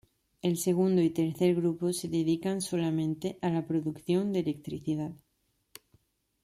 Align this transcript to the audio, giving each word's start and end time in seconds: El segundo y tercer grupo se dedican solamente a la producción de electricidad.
El 0.41 0.57
segundo 0.57 1.03
y 1.03 1.11
tercer 1.11 1.53
grupo 1.53 1.93
se 1.93 2.07
dedican 2.07 2.61
solamente 2.61 3.37
a 3.43 3.51
la 3.51 3.67
producción 3.67 4.33
de 4.33 4.39
electricidad. 4.39 5.11